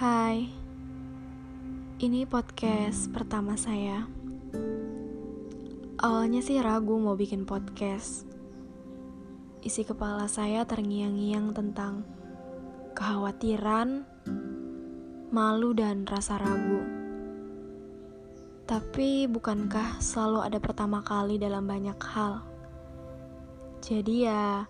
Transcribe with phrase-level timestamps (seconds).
[0.00, 0.48] Hai,
[2.00, 4.08] ini podcast pertama saya.
[6.00, 8.24] Awalnya sih ragu mau bikin podcast.
[9.60, 12.08] Isi kepala saya terngiang-ngiang tentang
[12.96, 14.08] kekhawatiran,
[15.36, 16.80] malu, dan rasa ragu.
[18.64, 22.40] Tapi bukankah selalu ada pertama kali dalam banyak hal?
[23.84, 24.64] Jadi ya,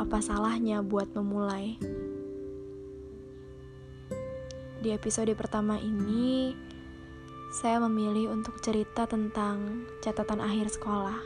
[0.00, 1.76] apa salahnya buat memulai?
[4.86, 6.54] Di episode pertama ini,
[7.50, 11.18] saya memilih untuk cerita tentang catatan akhir sekolah.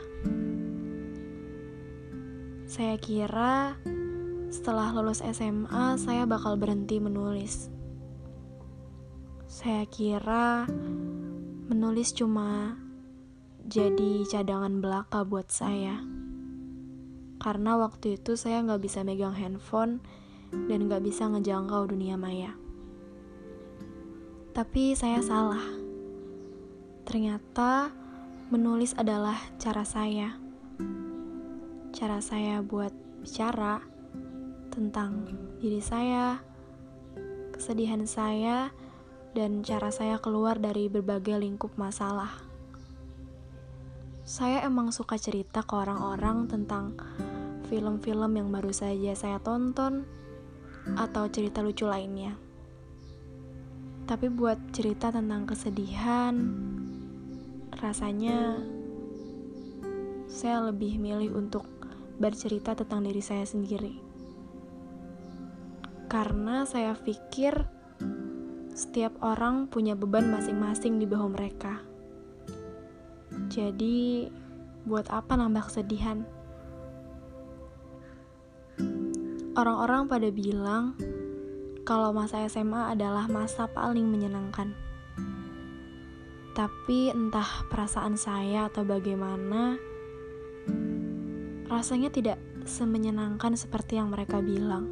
[2.65, 3.77] Saya kira
[4.49, 7.69] setelah lulus SMA, saya bakal berhenti menulis.
[9.45, 10.65] Saya kira
[11.69, 12.81] menulis cuma
[13.69, 16.01] jadi cadangan belaka buat saya.
[17.37, 20.01] Karena waktu itu saya nggak bisa megang handphone
[20.49, 22.57] dan nggak bisa ngejangkau dunia maya.
[24.51, 25.63] Tapi saya salah.
[27.07, 27.87] Ternyata
[28.51, 30.35] menulis adalah cara saya.
[31.95, 32.91] Cara saya buat
[33.23, 33.79] bicara
[34.67, 35.23] tentang
[35.63, 36.43] diri saya,
[37.55, 38.75] kesedihan saya,
[39.31, 42.43] dan cara saya keluar dari berbagai lingkup masalah.
[44.27, 46.99] Saya emang suka cerita ke orang-orang tentang
[47.71, 50.03] film-film yang baru saja saya tonton
[50.99, 52.50] atau cerita lucu lainnya.
[54.11, 56.35] Tapi buat cerita tentang kesedihan,
[57.79, 58.59] rasanya
[60.27, 61.63] saya lebih milih untuk
[62.19, 63.95] bercerita tentang diri saya sendiri.
[66.11, 67.55] Karena saya pikir
[68.75, 71.79] setiap orang punya beban masing-masing di bahu mereka.
[73.47, 74.27] Jadi,
[74.83, 76.27] buat apa nambah kesedihan?
[79.55, 80.99] Orang-orang pada bilang
[81.81, 84.73] kalau masa SMA adalah masa paling menyenangkan.
[86.51, 89.79] Tapi entah perasaan saya atau bagaimana,
[91.71, 92.37] rasanya tidak
[92.67, 94.91] semenyenangkan seperti yang mereka bilang.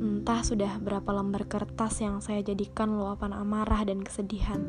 [0.00, 4.60] Entah sudah berapa lembar kertas yang saya jadikan luapan amarah dan kesedihan.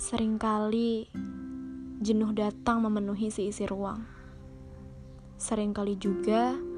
[0.00, 1.12] Seringkali
[2.00, 4.00] jenuh datang memenuhi seisi ruang.
[5.36, 6.69] Seringkali juga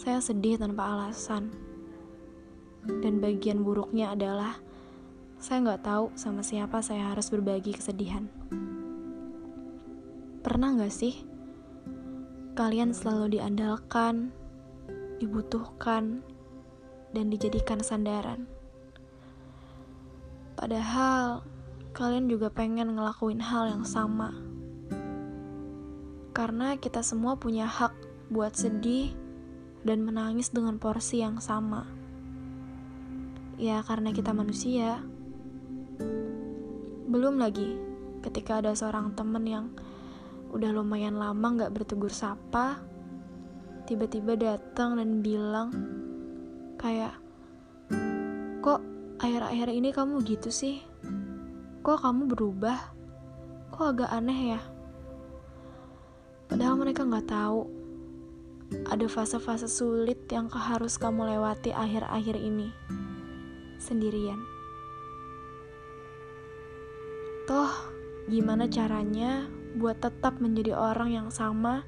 [0.00, 1.52] saya sedih tanpa alasan.
[3.04, 4.56] Dan bagian buruknya adalah
[5.36, 8.24] saya nggak tahu sama siapa saya harus berbagi kesedihan.
[10.40, 11.20] Pernah nggak sih
[12.56, 14.32] kalian selalu diandalkan,
[15.20, 16.24] dibutuhkan,
[17.12, 18.48] dan dijadikan sandaran?
[20.56, 21.44] Padahal
[21.92, 24.32] kalian juga pengen ngelakuin hal yang sama.
[26.32, 27.92] Karena kita semua punya hak
[28.32, 29.12] buat sedih,
[29.84, 31.88] dan menangis dengan porsi yang sama.
[33.60, 35.00] Ya, karena kita manusia.
[37.10, 37.76] Belum lagi
[38.20, 39.66] ketika ada seorang temen yang
[40.52, 42.80] udah lumayan lama gak bertegur sapa,
[43.88, 45.68] tiba-tiba datang dan bilang
[46.76, 47.16] kayak,
[48.64, 48.80] kok
[49.20, 50.80] akhir-akhir ini kamu gitu sih?
[51.80, 52.78] Kok kamu berubah?
[53.72, 54.60] Kok agak aneh ya?
[56.50, 57.79] Padahal mereka nggak tahu
[58.70, 62.70] ada fase-fase sulit yang harus kamu lewati akhir-akhir ini
[63.80, 64.38] sendirian.
[67.50, 67.72] Toh,
[68.30, 71.82] gimana caranya buat tetap menjadi orang yang sama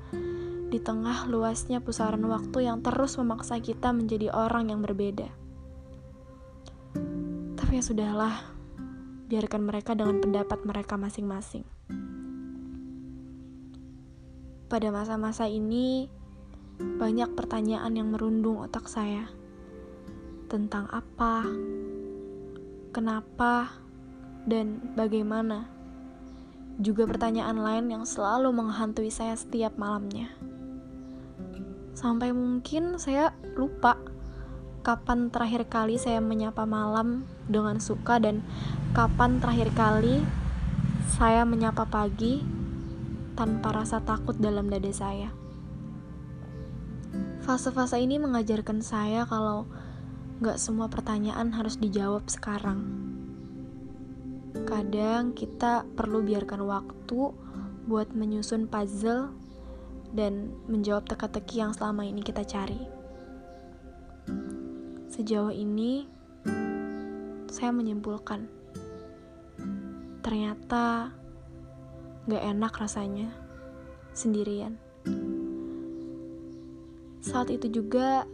[0.72, 5.30] di tengah luasnya pusaran waktu yang terus memaksa kita menjadi orang yang berbeda?
[7.54, 8.34] Tapi ya sudahlah,
[9.30, 11.62] biarkan mereka dengan pendapat mereka masing-masing.
[14.66, 16.08] Pada masa-masa ini,
[16.98, 19.30] banyak pertanyaan yang merundung otak saya
[20.52, 21.48] tentang apa,
[22.92, 23.72] kenapa,
[24.44, 25.70] dan bagaimana.
[26.80, 30.28] Juga pertanyaan lain yang selalu menghantui saya setiap malamnya.
[31.96, 34.00] Sampai mungkin saya lupa
[34.82, 38.42] kapan terakhir kali saya menyapa malam dengan suka dan
[38.96, 40.24] kapan terakhir kali
[41.16, 42.42] saya menyapa pagi
[43.38, 45.41] tanpa rasa takut dalam dada saya.
[47.42, 49.66] Fase-fase ini mengajarkan saya kalau
[50.38, 52.86] gak semua pertanyaan harus dijawab sekarang.
[54.62, 57.34] Kadang kita perlu biarkan waktu
[57.90, 59.34] buat menyusun puzzle
[60.14, 62.78] dan menjawab teka-teki yang selama ini kita cari.
[65.10, 66.06] Sejauh ini,
[67.50, 68.46] saya menyimpulkan
[70.22, 71.10] ternyata
[72.26, 73.34] gak enak rasanya
[74.14, 74.81] sendirian.
[77.22, 78.26] Saat itu juga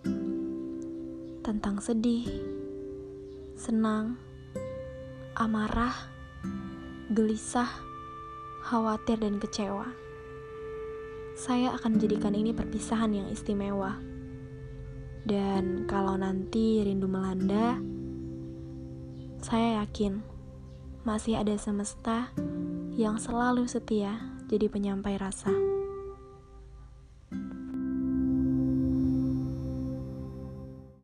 [1.49, 2.29] Tentang sedih,
[3.57, 4.21] senang,
[5.33, 5.97] amarah,
[7.09, 7.73] gelisah,
[8.69, 9.89] khawatir, dan kecewa
[11.39, 13.95] saya akan menjadikan ini perpisahan yang istimewa.
[15.23, 17.79] Dan kalau nanti rindu melanda,
[19.39, 20.19] saya yakin
[21.07, 22.35] masih ada semesta
[22.99, 24.19] yang selalu setia
[24.51, 25.78] jadi penyampai rasa.